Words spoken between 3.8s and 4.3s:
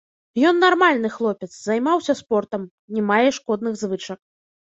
звычак.